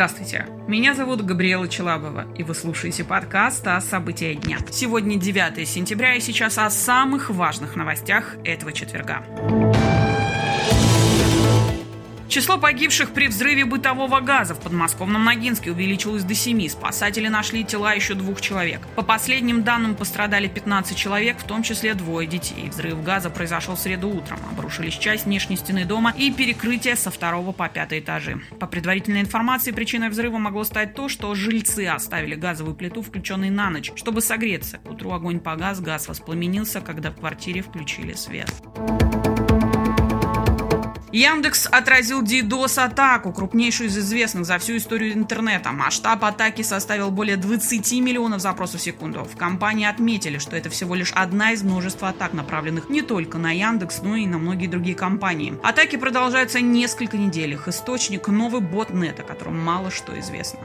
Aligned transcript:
Здравствуйте, 0.00 0.46
меня 0.66 0.94
зовут 0.94 1.20
Габриэла 1.20 1.68
Челабова, 1.68 2.24
и 2.34 2.42
вы 2.42 2.54
слушаете 2.54 3.04
подкаст 3.04 3.66
о 3.66 3.78
события 3.82 4.34
дня. 4.34 4.56
Сегодня 4.70 5.16
9 5.16 5.68
сентября, 5.68 6.14
и 6.14 6.20
сейчас 6.20 6.56
о 6.56 6.70
самых 6.70 7.28
важных 7.28 7.76
новостях 7.76 8.36
этого 8.42 8.72
четверга. 8.72 9.22
Число 12.30 12.58
погибших 12.58 13.10
при 13.10 13.26
взрыве 13.26 13.64
бытового 13.64 14.20
газа 14.20 14.54
в 14.54 14.60
подмосковном 14.60 15.24
Ногинске 15.24 15.72
увеличилось 15.72 16.22
до 16.22 16.32
7. 16.32 16.68
Спасатели 16.68 17.26
нашли 17.26 17.64
тела 17.64 17.92
еще 17.92 18.14
двух 18.14 18.40
человек. 18.40 18.86
По 18.94 19.02
последним 19.02 19.64
данным 19.64 19.96
пострадали 19.96 20.46
15 20.46 20.96
человек, 20.96 21.38
в 21.40 21.42
том 21.42 21.64
числе 21.64 21.94
двое 21.94 22.28
детей. 22.28 22.68
Взрыв 22.68 23.02
газа 23.02 23.30
произошел 23.30 23.74
в 23.74 23.80
среду 23.80 24.10
утром. 24.10 24.38
Обрушились 24.52 24.94
часть 24.94 25.24
внешней 25.24 25.56
стены 25.56 25.84
дома 25.84 26.14
и 26.16 26.30
перекрытие 26.30 26.94
со 26.94 27.10
второго 27.10 27.50
по 27.50 27.68
пятый 27.68 27.98
этажи. 27.98 28.40
По 28.60 28.68
предварительной 28.68 29.22
информации, 29.22 29.72
причиной 29.72 30.08
взрыва 30.08 30.38
могло 30.38 30.62
стать 30.62 30.94
то, 30.94 31.08
что 31.08 31.34
жильцы 31.34 31.88
оставили 31.88 32.36
газовую 32.36 32.76
плиту 32.76 33.02
включенной 33.02 33.50
на 33.50 33.70
ночь, 33.70 33.90
чтобы 33.96 34.20
согреться. 34.20 34.78
К 34.78 34.90
утру 34.90 35.10
огонь 35.10 35.40
погас, 35.40 35.80
газ 35.80 36.06
воспламенился, 36.06 36.80
когда 36.80 37.10
в 37.10 37.16
квартире 37.16 37.62
включили 37.62 38.12
свет. 38.12 38.52
Яндекс 41.12 41.66
отразил 41.66 42.22
DDoS-атаку, 42.22 43.32
крупнейшую 43.32 43.88
из 43.88 43.98
известных 43.98 44.44
за 44.44 44.58
всю 44.58 44.76
историю 44.76 45.12
интернета. 45.12 45.72
Масштаб 45.72 46.24
атаки 46.24 46.62
составил 46.62 47.10
более 47.10 47.36
20 47.36 47.92
миллионов 48.00 48.40
запросов 48.40 48.80
в 48.80 48.84
секунду. 48.84 49.24
В 49.24 49.36
компании 49.36 49.86
отметили, 49.86 50.38
что 50.38 50.56
это 50.56 50.70
всего 50.70 50.94
лишь 50.94 51.12
одна 51.12 51.52
из 51.52 51.64
множества 51.64 52.10
атак, 52.10 52.32
направленных 52.32 52.88
не 52.88 53.02
только 53.02 53.38
на 53.38 53.50
Яндекс, 53.50 54.02
но 54.02 54.14
и 54.14 54.26
на 54.26 54.38
многие 54.38 54.68
другие 54.68 54.94
компании. 54.94 55.58
Атаки 55.64 55.96
продолжаются 55.96 56.60
несколько 56.60 57.16
недель. 57.16 57.54
Их 57.54 57.66
источник– 57.66 58.28
новый 58.28 58.60
ботнет, 58.60 59.18
о 59.18 59.24
котором 59.24 59.58
мало 59.58 59.90
что 59.90 60.18
известно. 60.20 60.60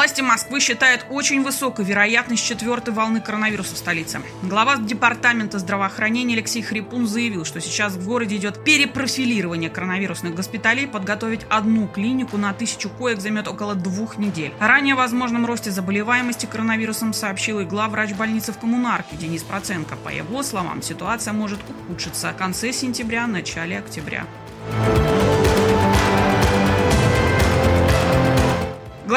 Власти 0.00 0.22
Москвы 0.22 0.60
считают 0.60 1.04
очень 1.10 1.42
высокой 1.42 1.84
вероятность 1.84 2.42
четвертой 2.42 2.94
волны 2.94 3.20
коронавируса 3.20 3.74
в 3.74 3.76
столице. 3.76 4.22
Глава 4.42 4.78
департамента 4.78 5.58
здравоохранения 5.58 6.36
Алексей 6.36 6.62
Хрипун 6.62 7.06
заявил, 7.06 7.44
что 7.44 7.60
сейчас 7.60 7.92
в 7.96 8.06
городе 8.06 8.36
идет 8.36 8.64
перепрофилирование 8.64 9.68
коронавирусных 9.68 10.34
госпиталей. 10.34 10.86
Подготовить 10.86 11.42
одну 11.50 11.86
клинику 11.86 12.38
на 12.38 12.54
тысячу 12.54 12.88
коек 12.88 13.20
займет 13.20 13.46
около 13.46 13.74
двух 13.74 14.16
недель. 14.16 14.54
Ранее 14.58 14.94
о 14.94 14.96
возможном 14.96 15.44
росте 15.44 15.70
заболеваемости 15.70 16.46
коронавирусом 16.46 17.12
сообщил 17.12 17.60
и 17.60 17.66
главврач 17.66 18.14
больницы 18.14 18.54
в 18.54 18.58
Коммунарке 18.58 19.16
Денис 19.16 19.42
Проценко. 19.42 19.96
По 19.96 20.08
его 20.08 20.42
словам, 20.42 20.80
ситуация 20.80 21.34
может 21.34 21.60
ухудшиться 21.68 22.32
в 22.32 22.36
конце 22.38 22.72
сентября, 22.72 23.26
начале 23.26 23.78
октября. 23.78 24.24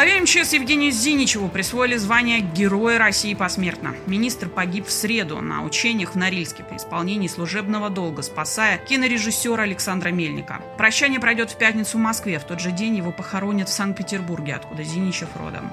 Главе 0.03 0.19
МЧС 0.19 0.51
Евгению 0.51 0.91
Зиничеву 0.91 1.47
присвоили 1.47 1.95
звание 1.95 2.41
Героя 2.41 2.99
России 2.99 3.33
посмертно. 3.33 3.95
Министр 4.05 4.49
погиб 4.49 4.87
в 4.87 4.91
среду 4.91 5.39
на 5.39 5.63
учениях 5.63 6.11
в 6.11 6.15
Норильске 6.17 6.61
при 6.61 6.75
исполнении 6.75 7.29
служебного 7.29 7.89
долга, 7.89 8.21
спасая 8.21 8.79
кинорежиссера 8.79 9.63
Александра 9.63 10.09
Мельника. 10.09 10.61
Прощание 10.77 11.21
пройдет 11.21 11.51
в 11.51 11.57
пятницу 11.57 11.97
в 11.97 12.01
Москве. 12.01 12.37
В 12.37 12.43
тот 12.43 12.59
же 12.59 12.71
день 12.71 12.97
его 12.97 13.13
похоронят 13.13 13.69
в 13.69 13.73
Санкт-Петербурге, 13.73 14.55
откуда 14.55 14.83
Зиничев 14.83 15.29
родом. 15.37 15.71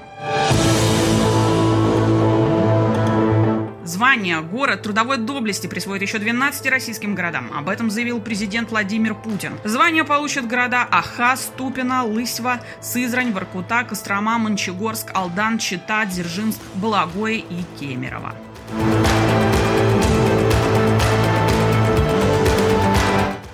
Звание 4.01 4.41
«Город 4.41 4.81
трудовой 4.81 5.17
доблести» 5.17 5.67
присвоит 5.67 6.01
еще 6.01 6.17
12 6.17 6.65
российским 6.71 7.13
городам. 7.13 7.51
Об 7.55 7.69
этом 7.69 7.91
заявил 7.91 8.19
президент 8.19 8.71
Владимир 8.71 9.13
Путин. 9.13 9.59
Звание 9.63 10.03
получат 10.03 10.47
города 10.47 10.87
Аха, 10.89 11.35
Ступино, 11.35 12.03
Лысьва, 12.03 12.61
Сызрань, 12.81 13.31
Воркута, 13.31 13.83
Кострома, 13.83 14.39
Мончегорск, 14.39 15.11
Алдан, 15.13 15.59
Чита, 15.59 16.03
Дзержинск, 16.05 16.59
Балагое 16.73 17.33
и 17.33 17.63
Кемерово. 17.79 18.33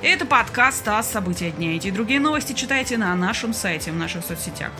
Это 0.02 0.26
подкаст 0.26 0.88
о 0.88 1.04
события 1.04 1.52
дня. 1.52 1.76
Эти 1.76 1.88
и 1.88 1.92
другие 1.92 2.22
новости 2.22 2.54
читайте 2.54 2.96
на 2.98 3.14
нашем 3.18 3.54
сайте, 3.54 3.92
в 3.92 3.98
наших 3.98 4.24
соцсетях. 4.24 4.72